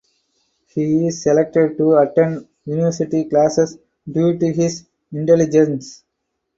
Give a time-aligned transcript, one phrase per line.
[0.69, 3.77] He is selected to attend university classes
[4.11, 6.03] due to his intelligence.